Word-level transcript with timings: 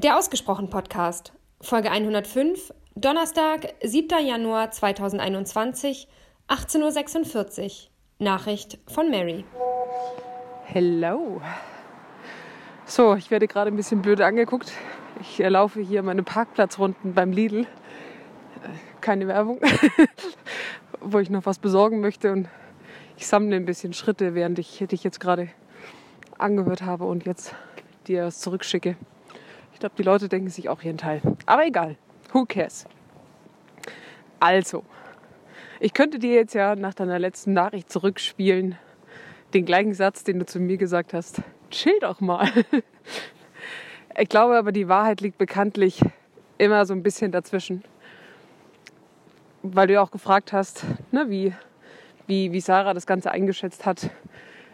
Der 0.00 0.16
Ausgesprochen 0.16 0.70
Podcast, 0.70 1.32
Folge 1.60 1.90
105, 1.90 2.72
Donnerstag, 2.94 3.74
7. 3.82 4.24
Januar 4.24 4.70
2021, 4.70 6.06
18.46 6.46 7.64
Uhr. 7.64 7.70
Nachricht 8.20 8.78
von 8.86 9.10
Mary. 9.10 9.44
Hello. 10.66 11.42
So, 12.86 13.16
ich 13.16 13.32
werde 13.32 13.48
gerade 13.48 13.72
ein 13.72 13.76
bisschen 13.76 14.00
blöd 14.00 14.20
angeguckt. 14.20 14.70
Ich 15.20 15.38
laufe 15.38 15.80
hier 15.80 16.04
meine 16.04 16.22
Parkplatzrunden 16.22 17.14
beim 17.14 17.32
Lidl. 17.32 17.62
Äh, 17.62 17.66
keine 19.00 19.26
Werbung. 19.26 19.58
Wo 21.00 21.18
ich 21.18 21.28
noch 21.28 21.44
was 21.44 21.58
besorgen 21.58 22.00
möchte 22.00 22.30
und 22.30 22.48
ich 23.16 23.26
sammle 23.26 23.56
ein 23.56 23.64
bisschen 23.64 23.92
Schritte, 23.94 24.36
während 24.36 24.60
ich 24.60 24.78
dich 24.78 25.02
jetzt 25.02 25.18
gerade 25.18 25.48
angehört 26.38 26.82
habe 26.82 27.04
und 27.04 27.26
jetzt 27.26 27.52
dir 28.06 28.26
was 28.26 28.38
zurückschicke. 28.38 28.96
Ich 29.78 29.80
glaube, 29.80 29.94
die 29.96 30.02
Leute 30.02 30.28
denken 30.28 30.50
sich 30.50 30.68
auch 30.68 30.82
ihren 30.82 30.98
Teil. 30.98 31.22
Aber 31.46 31.64
egal. 31.64 31.94
Who 32.32 32.46
cares? 32.46 32.84
Also, 34.40 34.82
ich 35.78 35.94
könnte 35.94 36.18
dir 36.18 36.34
jetzt 36.34 36.52
ja 36.52 36.74
nach 36.74 36.94
deiner 36.94 37.20
letzten 37.20 37.52
Nachricht 37.52 37.88
zurückspielen, 37.88 38.76
den 39.54 39.64
gleichen 39.64 39.94
Satz, 39.94 40.24
den 40.24 40.40
du 40.40 40.46
zu 40.46 40.58
mir 40.58 40.78
gesagt 40.78 41.14
hast. 41.14 41.42
Chill 41.70 41.96
doch 42.00 42.20
mal. 42.20 42.50
Ich 44.20 44.28
glaube 44.28 44.58
aber, 44.58 44.72
die 44.72 44.88
Wahrheit 44.88 45.20
liegt 45.20 45.38
bekanntlich 45.38 46.00
immer 46.56 46.84
so 46.84 46.92
ein 46.92 47.04
bisschen 47.04 47.30
dazwischen. 47.30 47.84
Weil 49.62 49.86
du 49.86 49.92
ja 49.92 50.02
auch 50.02 50.10
gefragt 50.10 50.52
hast, 50.52 50.84
ne, 51.12 51.30
wie, 51.30 51.52
wie, 52.26 52.50
wie 52.50 52.60
Sarah 52.60 52.94
das 52.94 53.06
Ganze 53.06 53.30
eingeschätzt 53.30 53.86
hat. 53.86 54.10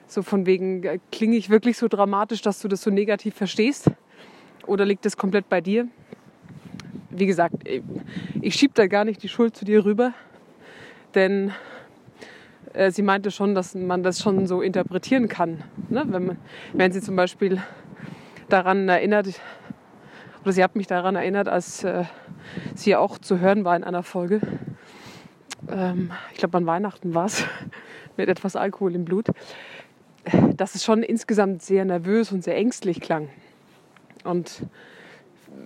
So 0.06 0.22
von 0.22 0.46
wegen, 0.46 0.82
äh, 0.84 0.98
klinge 1.12 1.36
ich 1.36 1.50
wirklich 1.50 1.76
so 1.76 1.88
dramatisch, 1.88 2.40
dass 2.40 2.60
du 2.60 2.68
das 2.68 2.80
so 2.80 2.88
negativ 2.88 3.34
verstehst? 3.34 3.90
Oder 4.66 4.84
liegt 4.84 5.06
es 5.06 5.16
komplett 5.16 5.48
bei 5.48 5.60
dir? 5.60 5.88
Wie 7.10 7.26
gesagt, 7.26 7.54
ich 8.40 8.54
schiebe 8.54 8.74
da 8.74 8.86
gar 8.86 9.04
nicht 9.04 9.22
die 9.22 9.28
Schuld 9.28 9.56
zu 9.56 9.64
dir 9.64 9.84
rüber, 9.84 10.12
denn 11.14 11.52
äh, 12.72 12.90
sie 12.90 13.02
meinte 13.02 13.30
schon, 13.30 13.54
dass 13.54 13.74
man 13.74 14.02
das 14.02 14.20
schon 14.20 14.46
so 14.46 14.60
interpretieren 14.60 15.28
kann. 15.28 15.62
Ne? 15.88 16.04
Wenn, 16.06 16.26
man, 16.26 16.38
wenn 16.72 16.92
sie 16.92 17.00
zum 17.00 17.16
Beispiel 17.16 17.62
daran 18.48 18.88
erinnert, 18.88 19.28
oder 20.42 20.52
sie 20.52 20.62
hat 20.62 20.76
mich 20.76 20.86
daran 20.86 21.14
erinnert, 21.14 21.48
als 21.48 21.84
äh, 21.84 22.04
sie 22.74 22.96
auch 22.96 23.18
zu 23.18 23.38
hören 23.38 23.64
war 23.64 23.76
in 23.76 23.84
einer 23.84 24.02
Folge. 24.02 24.40
Ähm, 25.70 26.10
ich 26.32 26.38
glaube, 26.38 26.58
an 26.58 26.66
Weihnachten 26.66 27.14
war 27.14 27.26
es, 27.26 27.44
mit 28.16 28.28
etwas 28.28 28.56
Alkohol 28.56 28.94
im 28.94 29.04
Blut, 29.04 29.26
dass 30.56 30.74
es 30.74 30.84
schon 30.84 31.02
insgesamt 31.02 31.62
sehr 31.62 31.84
nervös 31.84 32.32
und 32.32 32.44
sehr 32.44 32.56
ängstlich 32.56 33.00
klang. 33.00 33.28
Und 34.24 34.66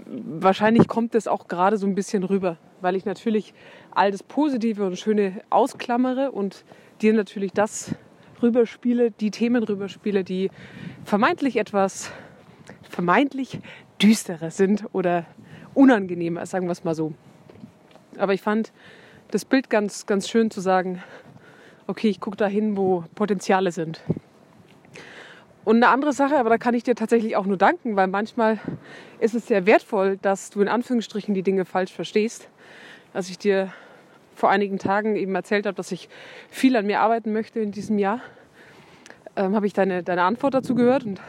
wahrscheinlich 0.07 0.89
kommt 0.89 1.15
es 1.15 1.27
auch 1.27 1.49
gerade 1.49 1.77
so 1.77 1.87
ein 1.87 1.95
bisschen 1.95 2.25
rüber, 2.25 2.59
weil 2.81 2.97
ich 2.97 3.05
natürlich 3.05 3.55
all 3.91 4.11
das 4.11 4.23
Positive 4.23 4.85
und 4.85 4.99
Schöne 4.99 5.41
ausklammere 5.51 6.31
und 6.33 6.65
dir 7.01 7.13
natürlich 7.15 7.53
das 7.53 7.95
rüberspiele, 8.43 9.11
die 9.11 9.31
Themen 9.31 9.63
rüberspiele, 9.63 10.25
die 10.25 10.51
vermeintlich 11.05 11.57
etwas 11.57 12.13
vermeintlich 12.89 13.61
düsterer 14.01 14.51
sind 14.51 14.85
oder 14.93 15.27
unangenehmer, 15.75 16.47
sagen 16.47 16.67
wir 16.67 16.73
es 16.73 16.85
mal 16.85 16.95
so. 16.95 17.15
Aber 18.17 18.35
ich 18.35 18.43
fand 18.43 18.73
das 19.31 19.45
Bild 19.45 19.71
ganz, 19.71 20.07
ganz 20.07 20.29
schön 20.29 20.51
zu 20.51 20.61
sagen, 20.61 21.03
okay, 21.87 22.09
ich 22.09 22.21
gucke 22.21 22.37
da 22.37 22.47
hin, 22.47 22.77
wo 22.77 23.05
Potenziale 23.15 23.73
sind. 23.73 24.03
Und 25.69 25.77
eine 25.77 25.89
andere 25.89 26.15
Sache, 26.15 26.39
aber 26.39 26.49
da 26.49 26.57
kann 26.57 26.73
ich 26.73 26.83
dir 26.83 26.95
tatsächlich 26.95 27.37
auch 27.37 27.45
nur 27.45 27.59
danken, 27.59 27.95
weil 27.95 28.07
manchmal 28.07 28.59
ist 29.21 29.35
es 29.35 29.49
sehr 29.49 29.67
wertvoll, 29.67 30.17
dass 30.23 30.49
du 30.49 30.63
in 30.63 30.69
Anführungsstrichen 30.69 31.35
die 31.35 31.43
Dinge 31.43 31.67
falsch 31.67 31.93
verstehst. 31.93 32.49
Als 33.13 33.29
ich 33.29 33.37
dir 33.37 33.71
vor 34.35 34.49
einigen 34.49 34.79
Tagen 34.79 35.15
eben 35.15 35.35
erzählt 35.35 35.67
habe, 35.67 35.75
dass 35.75 35.93
ich 35.93 36.09
viel 36.49 36.75
an 36.75 36.87
mir 36.87 37.01
arbeiten 37.01 37.35
möchte 37.35 37.61
in 37.61 37.71
diesem 37.71 37.99
Jahr, 37.99 38.23
ähm, 39.37 39.55
habe 39.55 39.67
ich 39.67 39.75
deine, 39.75 40.03
deine 40.03 40.23
Antwort 40.23 40.55
dazu 40.55 40.75
gehört. 40.75 41.05
Und 41.05 41.21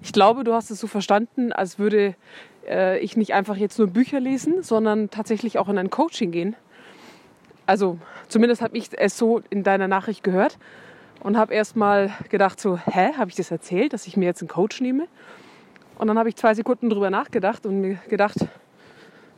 ich 0.00 0.12
glaube, 0.12 0.44
du 0.44 0.54
hast 0.54 0.70
es 0.70 0.78
so 0.78 0.86
verstanden, 0.86 1.52
als 1.52 1.80
würde 1.80 2.14
äh, 2.68 3.00
ich 3.00 3.16
nicht 3.16 3.34
einfach 3.34 3.56
jetzt 3.56 3.80
nur 3.80 3.88
Bücher 3.88 4.20
lesen, 4.20 4.62
sondern 4.62 5.10
tatsächlich 5.10 5.58
auch 5.58 5.68
in 5.68 5.76
ein 5.76 5.90
Coaching 5.90 6.30
gehen. 6.30 6.54
Also 7.66 7.98
zumindest 8.28 8.62
habe 8.62 8.78
ich 8.78 8.90
es 8.96 9.18
so 9.18 9.42
in 9.50 9.64
deiner 9.64 9.88
Nachricht 9.88 10.22
gehört 10.22 10.56
und 11.22 11.36
habe 11.36 11.54
erst 11.54 11.76
mal 11.76 12.10
gedacht 12.28 12.60
so, 12.60 12.78
hä, 12.78 13.12
habe 13.16 13.30
ich 13.30 13.36
das 13.36 13.50
erzählt, 13.50 13.92
dass 13.92 14.06
ich 14.06 14.16
mir 14.16 14.26
jetzt 14.26 14.42
einen 14.42 14.48
Coach 14.48 14.80
nehme? 14.80 15.06
Und 15.96 16.08
dann 16.08 16.18
habe 16.18 16.28
ich 16.28 16.36
zwei 16.36 16.54
Sekunden 16.54 16.90
drüber 16.90 17.10
nachgedacht 17.10 17.64
und 17.64 17.80
mir 17.80 17.98
gedacht, 18.08 18.36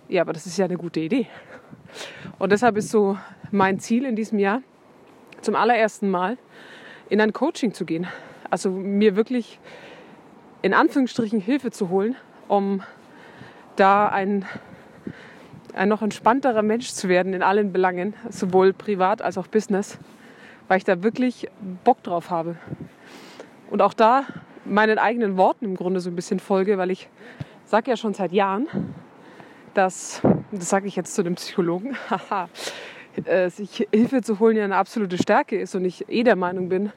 ja, 0.09 0.23
aber 0.23 0.33
das 0.33 0.47
ist 0.47 0.56
ja 0.56 0.65
eine 0.65 0.77
gute 0.77 1.00
Idee. 1.00 1.27
Und 2.39 2.53
deshalb 2.53 2.77
ist 2.77 2.91
so 2.91 3.19
mein 3.50 3.81
Ziel 3.81 4.05
in 4.06 4.17
diesem 4.17 4.39
Jahr, 4.39 4.62
zum 5.43 5.56
allerersten 5.56 6.11
Mal 6.11 6.39
in 7.11 7.21
ein 7.21 7.33
Coaching 7.33 7.75
zu 7.75 7.84
gehen. 7.84 8.06
Also 8.50 8.71
mir 8.71 9.15
wirklich 9.17 9.61
in 10.62 10.73
Anführungsstrichen 10.73 11.41
Hilfe 11.41 11.71
zu 11.71 11.91
holen, 11.91 12.17
um 12.49 12.83
da 13.77 14.09
ein, 14.09 14.47
ein 15.75 15.89
noch 15.89 16.00
entspannterer 16.00 16.62
Mensch 16.62 16.93
zu 16.93 17.09
werden 17.09 17.34
in 17.34 17.43
allen 17.43 17.73
Belangen, 17.73 18.15
sowohl 18.31 18.73
privat 18.73 19.21
als 19.21 19.37
auch 19.37 19.49
Business 19.49 19.99
weil 20.69 20.79
ich 20.79 20.85
da 20.85 21.03
wirklich 21.03 21.49
Bock 21.85 22.03
drauf 22.03 22.31
habe. 22.31 22.57
Und 23.71 23.83
auch 23.83 23.95
da 23.95 24.25
meinen 24.65 24.99
eigenen 24.99 25.37
Worten 25.37 25.65
im 25.65 25.77
Grunde 25.77 26.01
so 26.01 26.11
ein 26.11 26.17
bisschen 26.17 26.41
folge, 26.41 26.79
weil 26.79 26.91
ich 26.91 27.09
sage 27.65 27.91
ja 27.91 27.97
schon 27.97 28.15
seit 28.15 28.33
Jahren, 28.33 28.67
dass, 29.75 30.23
das 30.53 30.69
sage 30.69 30.87
ich 30.87 30.97
jetzt 30.97 31.15
zu 31.15 31.23
dem 31.23 31.35
Psychologen, 31.35 31.97
äh, 33.25 33.51
sich 33.51 33.87
Hilfe 33.93 34.23
zu 34.23 34.39
holen 34.39 34.57
ja 34.57 34.65
eine 34.65 34.77
absolute 34.77 35.19
Stärke 35.19 35.59
ist 35.59 35.75
und 35.75 35.85
ich 35.85 36.09
eh 36.09 36.23
der 36.23 36.37
Meinung 36.37 36.69
bin, 36.69 36.93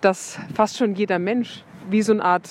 dass 0.00 0.38
fast 0.54 0.78
schon 0.78 0.94
jeder 0.94 1.18
Mensch 1.18 1.64
wie 1.88 2.02
so 2.02 2.12
eine 2.12 2.24
Art 2.24 2.48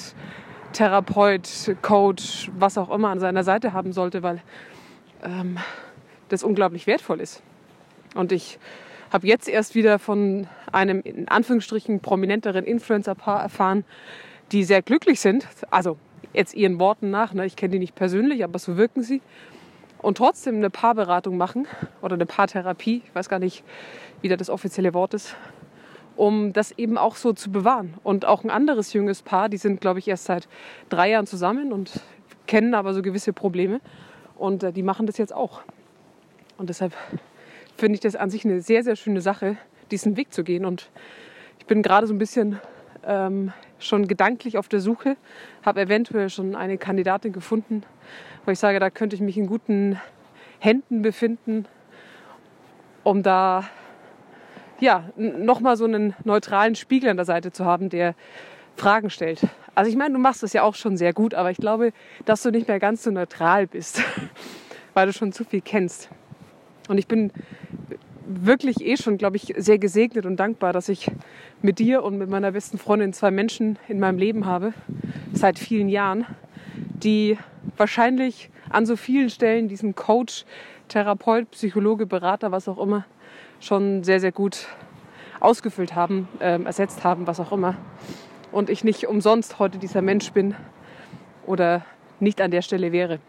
Therapeut, 0.74 1.76
Coach, 1.82 2.52
was 2.58 2.78
auch 2.78 2.92
immer 2.92 3.10
an 3.10 3.20
seiner 3.20 3.44
Seite 3.44 3.74
haben 3.74 3.92
sollte, 3.92 4.22
weil 4.22 4.42
ähm, 5.24 5.58
das 6.30 6.44
unglaublich 6.44 6.86
wertvoll 6.86 7.20
ist. 7.20 7.42
Und 8.16 8.32
ich 8.32 8.60
habe 9.12 9.28
jetzt 9.28 9.48
erst 9.48 9.76
wieder 9.76 10.00
von 10.00 10.48
einem 10.72 11.02
in 11.02 11.28
Anführungsstrichen 11.28 12.00
prominenteren 12.00 12.66
Influencer-Paar 12.66 13.42
erfahren, 13.42 13.84
die 14.52 14.64
sehr 14.64 14.82
glücklich 14.82 15.20
sind. 15.20 15.48
Also 15.70 15.98
jetzt 16.34 16.54
ihren 16.54 16.80
Worten 16.80 17.10
nach, 17.10 17.34
ne? 17.34 17.46
ich 17.46 17.56
kenne 17.56 17.74
die 17.74 17.80
nicht 17.80 17.96
persönlich, 17.96 18.44
aber 18.44 18.60
so 18.60 18.78
wirken 18.78 19.04
sie. 19.04 19.22
Und 20.00 20.18
trotzdem 20.18 20.56
eine 20.56 20.70
Paarberatung 20.70 21.38
machen 21.38 21.68
oder 22.02 22.14
eine 22.14 22.26
Paartherapie, 22.26 23.02
ich 23.06 23.16
weiß 23.16 23.28
gar 23.28 23.40
nicht, 23.40 23.64
wie 24.22 24.30
da 24.30 24.38
das 24.38 24.50
offizielle 24.50 24.94
Wort 24.94 25.14
ist, 25.14 25.36
um 26.16 26.54
das 26.54 26.72
eben 26.72 26.98
auch 26.98 27.16
so 27.16 27.34
zu 27.34 27.52
bewahren. 27.52 27.96
Und 28.04 28.26
auch 28.26 28.44
ein 28.44 28.50
anderes 28.50 28.94
junges 28.94 29.22
Paar, 29.22 29.50
die 29.50 29.58
sind, 29.58 29.82
glaube 29.82 30.00
ich, 30.00 30.08
erst 30.08 30.26
seit 30.26 30.48
drei 30.88 31.10
Jahren 31.10 31.28
zusammen 31.28 31.74
und 31.74 32.00
kennen 32.48 32.74
aber 32.76 32.94
so 32.94 33.02
gewisse 33.02 33.34
Probleme. 33.34 33.82
Und 34.38 34.64
äh, 34.64 34.72
die 34.72 34.84
machen 34.84 35.06
das 35.06 35.18
jetzt 35.18 35.34
auch. 35.34 35.62
Und 36.58 36.70
deshalb 36.70 36.94
finde 37.80 37.96
ich 37.96 38.02
das 38.02 38.16
an 38.16 38.30
sich 38.30 38.46
eine 38.46 38.62
sehr, 38.62 38.84
sehr 38.84 38.96
schöne 38.96 39.22
Sache, 39.22 39.58
diesen 39.90 40.18
Weg 40.18 40.34
zu 40.34 40.44
gehen. 40.44 40.66
Und 40.66 40.90
ich 41.58 41.66
bin 41.66 41.82
gerade 41.82 42.06
so 42.06 42.14
ein 42.14 42.20
bisschen 42.20 42.60
ähm, 43.06 43.54
schon 43.80 44.08
gedanklich 44.08 44.58
auf 44.58 44.68
der 44.68 44.82
Suche, 44.82 45.16
habe 45.64 45.82
eventuell 45.82 46.30
schon 46.30 46.56
eine 46.56 46.78
Kandidatin 46.78 47.34
gefunden, 47.34 47.84
wo 48.46 48.52
ich 48.52 48.60
sage, 48.60 48.80
da 48.80 48.90
könnte 48.90 49.16
ich 49.16 49.22
mich 49.22 49.38
in 49.38 49.48
guten 49.48 50.00
Händen 50.60 51.02
befinden, 51.02 51.66
um 53.04 53.24
da 53.24 53.68
ja, 54.80 55.10
nochmal 55.18 55.76
so 55.76 55.86
einen 55.86 56.14
neutralen 56.24 56.76
Spiegel 56.76 57.10
an 57.10 57.18
der 57.18 57.26
Seite 57.26 57.52
zu 57.52 57.66
haben, 57.66 57.90
der 57.90 58.16
Fragen 58.76 59.10
stellt. 59.10 59.42
Also 59.76 59.90
ich 59.90 59.98
meine, 59.98 60.14
du 60.14 60.20
machst 60.20 60.44
das 60.44 60.54
ja 60.54 60.64
auch 60.64 60.76
schon 60.76 60.96
sehr 60.96 61.14
gut, 61.14 61.34
aber 61.34 61.52
ich 61.52 61.58
glaube, 61.58 61.92
dass 62.26 62.44
du 62.44 62.52
nicht 62.52 62.68
mehr 62.68 62.80
ganz 62.80 63.04
so 63.04 63.12
neutral 63.12 63.68
bist, 63.68 64.02
weil 64.94 65.08
du 65.08 65.14
schon 65.14 65.32
zu 65.32 65.44
viel 65.44 65.62
kennst. 65.62 66.10
Und 66.90 66.98
ich 66.98 67.08
bin 67.08 67.32
wirklich 68.26 68.82
eh 68.82 68.98
schon, 68.98 69.18
glaube 69.18 69.38
ich, 69.38 69.54
sehr 69.58 69.78
gesegnet 69.78 70.26
und 70.26 70.38
dankbar, 70.38 70.74
dass 70.74 70.90
ich 70.90 71.10
mit 71.62 71.78
dir 71.78 72.04
und 72.04 72.18
mit 72.18 72.30
meiner 72.30 72.52
besten 72.52 72.80
Freundin 72.80 73.14
zwei 73.14 73.30
Menschen 73.30 73.78
in 73.88 74.00
meinem 74.00 74.18
Leben 74.18 74.48
habe, 74.48 74.74
seit 75.32 75.60
vielen 75.60 75.88
Jahren, 75.88 76.26
die 76.76 77.38
wahrscheinlich 77.78 78.50
an 78.70 78.88
so 78.88 78.96
vielen 78.96 79.30
Stellen 79.30 79.68
diesen 79.68 79.94
Coach, 79.94 80.46
Therapeut, 80.88 81.52
Psychologe, 81.52 82.08
Berater, 82.08 82.52
was 82.52 82.68
auch 82.68 82.80
immer, 82.80 83.06
schon 83.60 84.04
sehr, 84.04 84.20
sehr 84.20 84.32
gut 84.32 84.68
ausgefüllt 85.40 85.94
haben, 85.94 86.28
äh, 86.40 86.60
ersetzt 86.64 87.04
haben, 87.04 87.28
was 87.28 87.40
auch 87.40 87.52
immer. 87.52 87.78
Und 88.52 88.72
ich 88.72 88.84
nicht 88.84 89.08
umsonst 89.08 89.60
heute 89.60 89.78
dieser 89.78 90.02
Mensch 90.02 90.32
bin 90.32 90.56
oder 91.46 91.86
nicht 92.20 92.42
an 92.42 92.50
der 92.50 92.64
Stelle 92.64 92.92
wäre. 92.92 93.20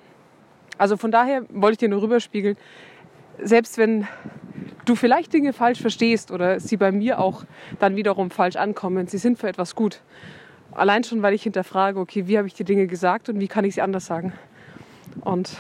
Also 0.79 0.97
von 0.97 1.11
daher 1.11 1.45
wollte 1.51 1.73
ich 1.73 1.79
dir 1.79 1.89
nur 1.91 2.01
rüberspiegeln, 2.01 2.57
selbst 3.43 3.79
wenn 3.79 4.07
du 4.85 4.95
vielleicht 4.95 5.33
Dinge 5.33 5.53
falsch 5.53 5.81
verstehst 5.81 6.31
oder 6.31 6.61
sie 6.61 6.77
bei 6.77 6.93
mir 6.93 7.21
auch 7.21 7.45
dann 7.79 7.97
wiederum 7.97 8.31
falsch 8.31 8.57
ankommen, 8.57 9.07
sie 9.07 9.19
sind 9.19 9.39
für 9.39 9.49
etwas 9.49 9.75
gut. 9.75 10.03
Allein 10.73 11.05
schon, 11.05 11.23
weil 11.23 11.35
ich 11.35 11.43
hinterfrage, 11.43 11.99
okay, 11.99 12.27
wie 12.27 12.39
habe 12.39 12.47
ich 12.47 12.55
die 12.55 12.65
Dinge 12.65 12.87
gesagt 12.87 13.29
und 13.29 13.41
wie 13.41 13.49
kann 13.49 13.65
ich 13.65 13.75
sie 13.75 13.83
anders 13.83 14.07
sagen? 14.07 14.33
Und 15.23 15.57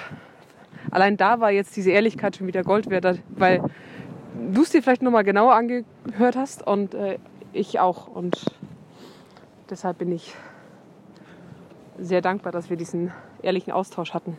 allein 0.91 1.17
da 1.17 1.41
war 1.41 1.51
jetzt 1.51 1.77
diese 1.77 1.91
Ehrlichkeit 1.91 2.37
schon 2.37 2.47
wieder 2.47 2.63
Gold 2.63 2.89
wert, 2.91 3.21
weil 3.29 3.63
du 4.53 4.63
es 4.63 4.71
dir 4.71 4.83
vielleicht 4.83 5.03
nochmal 5.03 5.25
genauer 5.25 5.55
angehört 5.55 6.37
hast 6.37 6.67
und 6.67 6.95
äh, 6.95 7.19
ich 7.53 7.81
auch. 7.81 8.07
Und 8.07 8.45
deshalb 9.69 9.99
bin 9.99 10.13
ich 10.13 10.35
sehr 11.99 12.21
dankbar, 12.21 12.53
dass 12.53 12.71
wir 12.71 12.77
diesen 12.77 13.13
ehrlichen 13.43 13.73
Austausch 13.73 14.15
hatten. 14.15 14.39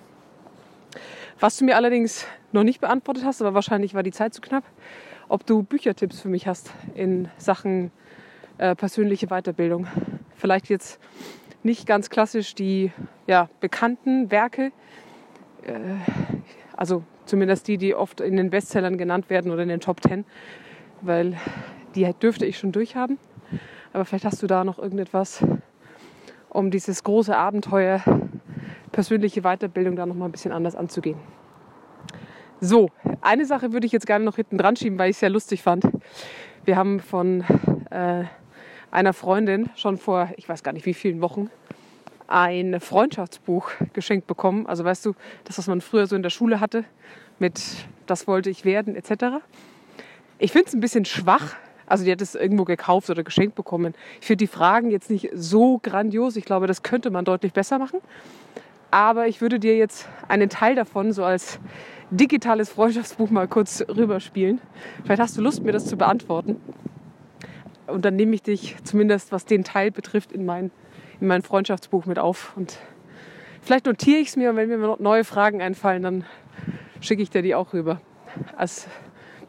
Was 1.42 1.58
du 1.58 1.66
mir 1.66 1.76
allerdings 1.76 2.28
noch 2.52 2.62
nicht 2.62 2.82
beantwortet 2.82 3.26
hast, 3.26 3.42
aber 3.42 3.56
wahrscheinlich 3.56 3.96
war 3.96 4.04
die 4.04 4.12
Zeit 4.12 4.32
zu 4.32 4.42
knapp, 4.42 4.64
ob 5.28 5.44
du 5.44 5.64
Büchertipps 5.64 6.22
für 6.22 6.30
mich 6.30 6.46
hast 6.46 6.72
in 6.94 7.30
Sachen 7.40 7.90
äh, 8.60 8.76
persönliche 8.76 9.26
Weiterbildung. 9.26 9.88
Vielleicht 10.36 10.70
jetzt 10.70 11.00
nicht 11.64 11.88
ganz 11.88 12.12
klassisch 12.12 12.54
die 12.54 12.92
ja, 13.26 13.50
bekannten 13.60 14.30
Werke, 14.30 14.72
äh, 15.64 15.72
also 16.78 17.02
zumindest 17.26 17.68
die, 17.68 17.80
die 17.80 17.96
oft 17.96 18.22
in 18.22 18.38
den 18.38 18.52
Bestsellern 18.52 19.00
genannt 19.00 19.32
werden 19.32 19.50
oder 19.50 19.64
in 19.64 19.70
den 19.70 19.80
Top 19.80 20.00
Ten, 20.00 20.26
weil 21.02 21.38
die 21.96 22.08
dürfte 22.22 22.46
ich 22.46 22.60
schon 22.60 22.72
durchhaben. 22.72 23.18
Aber 23.94 24.06
vielleicht 24.06 24.26
hast 24.26 24.44
du 24.44 24.46
da 24.48 24.64
noch 24.64 24.78
irgendetwas, 24.78 25.44
um 26.50 26.70
dieses 26.70 27.04
große 27.04 27.36
Abenteuer 27.36 28.04
persönliche 28.92 29.42
Weiterbildung 29.42 29.96
da 29.96 30.06
noch 30.06 30.16
mal 30.16 30.26
ein 30.26 30.32
bisschen 30.32 30.52
anders 30.52 30.76
anzugehen. 30.76 31.18
So, 32.60 32.90
eine 33.22 33.46
Sache 33.46 33.74
würde 33.74 33.88
ich 33.88 33.92
jetzt 33.92 34.06
gerne 34.06 34.24
noch 34.24 34.36
hinten 34.36 34.58
dran 34.58 34.76
schieben, 34.76 35.00
weil 35.00 35.10
ich 35.10 35.16
es 35.16 35.20
sehr 35.20 35.30
lustig 35.30 35.64
fand. 35.64 35.84
Wir 36.64 36.76
haben 36.76 37.00
von 37.00 37.44
äh, 37.90 38.26
einer 38.92 39.14
Freundin 39.14 39.70
schon 39.76 39.98
vor, 39.98 40.30
ich 40.38 40.48
weiß 40.48 40.62
gar 40.62 40.74
nicht 40.74 40.86
wie 40.86 40.94
vielen 40.94 41.22
Wochen, 41.22 41.50
ein 42.28 42.80
Freundschaftsbuch 42.80 43.72
geschenkt 43.94 44.28
bekommen. 44.28 44.68
Also 44.68 44.84
weißt 44.84 45.06
du, 45.06 45.14
das, 45.44 45.58
was 45.58 45.68
man 45.68 45.82
früher 45.82 46.08
so 46.08 46.16
in 46.16 46.24
der 46.24 46.30
Schule 46.30 46.60
hatte, 46.60 46.86
mit 47.40 47.62
das 48.06 48.28
wollte 48.28 48.50
ich 48.50 48.66
werden 48.66 48.96
etc. 48.96 49.42
Ich 50.38 50.52
finde 50.52 50.68
es 50.68 50.74
ein 50.74 50.80
bisschen 50.80 51.06
schwach. 51.06 51.56
Also 51.88 52.06
die 52.06 52.12
hat 52.12 52.22
es 52.22 52.36
irgendwo 52.36 52.64
gekauft 52.64 53.10
oder 53.10 53.24
geschenkt 53.24 53.56
bekommen. 53.56 53.94
Ich 54.22 54.28
finde 54.28 54.44
die 54.44 54.48
Fragen 54.48 54.92
jetzt 54.92 55.10
nicht 55.10 55.30
so 55.34 55.80
grandios. 55.80 56.36
Ich 56.36 56.46
glaube, 56.46 56.68
das 56.68 56.84
könnte 56.84 57.10
man 57.10 57.26
deutlich 57.26 57.52
besser 57.52 57.80
machen. 57.80 58.00
Aber 58.92 59.28
ich 59.28 59.40
würde 59.40 59.58
dir 59.58 59.78
jetzt 59.78 60.08
einen 60.28 60.50
Teil 60.50 60.76
davon 60.76 61.14
so 61.14 61.24
als 61.24 61.60
digitales 62.12 62.70
Freundschaftsbuch 62.70 63.30
mal 63.30 63.48
kurz 63.48 63.84
rüberspielen. 63.88 64.60
Vielleicht 65.04 65.22
hast 65.22 65.38
du 65.38 65.42
Lust, 65.42 65.64
mir 65.64 65.72
das 65.72 65.86
zu 65.86 65.96
beantworten. 65.96 66.58
Und 67.88 68.04
dann 68.04 68.18
nehme 68.18 68.36
ich 68.36 68.44
dich 68.44 68.76
zumindest, 68.84 69.32
was 69.32 69.46
den 69.46 69.64
Teil 69.64 69.92
betrifft, 69.92 70.34
in 70.34 70.46
mein, 70.46 70.72
in 71.22 71.28
mein 71.28 71.42
Freundschaftsbuch 71.42 72.06
mit 72.06 72.20
auf. 72.20 72.56
Und 72.58 72.80
vielleicht 73.62 73.86
notiere 73.86 74.20
ich 74.20 74.28
es 74.30 74.36
mir 74.36 74.50
und 74.50 74.58
wenn 74.58 74.68
mir 74.68 74.98
neue 75.00 75.24
Fragen 75.24 75.62
einfallen, 75.62 76.04
dann 76.04 76.26
schicke 77.00 77.22
ich 77.22 77.30
dir 77.30 77.42
die 77.42 77.56
auch 77.56 77.74
rüber. 77.74 78.02
Als 78.58 78.88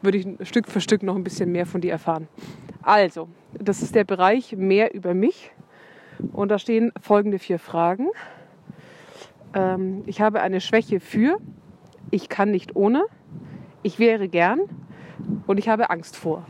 würde 0.01 0.17
ich 0.17 0.47
Stück 0.47 0.67
für 0.67 0.79
Stück 0.79 1.03
noch 1.03 1.15
ein 1.15 1.23
bisschen 1.23 1.51
mehr 1.51 1.65
von 1.65 1.81
dir 1.81 1.91
erfahren. 1.91 2.29
Also, 2.81 3.27
das 3.53 3.81
ist 3.81 3.93
der 3.93 4.03
Bereich 4.05 4.55
mehr 4.55 4.93
über 4.93 5.13
mich. 5.13 5.51
Und 6.31 6.49
da 6.49 6.59
stehen 6.59 6.93
folgende 7.01 7.39
vier 7.39 7.59
Fragen. 7.59 8.07
Ähm, 9.53 10.03
ich 10.05 10.21
habe 10.21 10.41
eine 10.41 10.61
Schwäche 10.61 10.99
für, 10.99 11.37
ich 12.11 12.29
kann 12.29 12.51
nicht 12.51 12.75
ohne, 12.75 13.03
ich 13.81 13.99
wäre 13.99 14.27
gern 14.27 14.61
und 15.47 15.57
ich 15.57 15.69
habe 15.69 15.89
Angst 15.89 16.15
vor. 16.15 16.45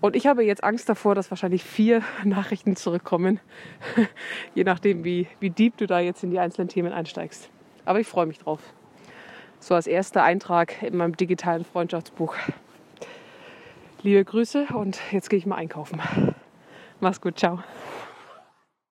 Und 0.00 0.16
ich 0.16 0.26
habe 0.26 0.44
jetzt 0.44 0.62
Angst 0.62 0.88
davor, 0.88 1.14
dass 1.14 1.30
wahrscheinlich 1.30 1.64
vier 1.64 2.02
Nachrichten 2.24 2.76
zurückkommen, 2.76 3.40
je 4.54 4.64
nachdem, 4.64 5.04
wie, 5.04 5.26
wie 5.40 5.50
deep 5.50 5.78
du 5.78 5.86
da 5.86 5.98
jetzt 5.98 6.22
in 6.22 6.30
die 6.30 6.38
einzelnen 6.38 6.68
Themen 6.68 6.92
einsteigst. 6.92 7.48
Aber 7.84 8.00
ich 8.00 8.06
freue 8.06 8.26
mich 8.26 8.38
drauf. 8.38 8.60
So 9.60 9.74
als 9.74 9.86
erster 9.86 10.22
Eintrag 10.22 10.82
in 10.82 10.96
meinem 10.96 11.16
digitalen 11.16 11.64
Freundschaftsbuch. 11.64 12.34
Liebe 14.02 14.22
Grüße 14.22 14.66
und 14.74 15.00
jetzt 15.10 15.30
gehe 15.30 15.38
ich 15.38 15.46
mal 15.46 15.56
einkaufen. 15.56 16.02
Mach's 17.00 17.22
gut, 17.22 17.38
ciao. 17.38 17.60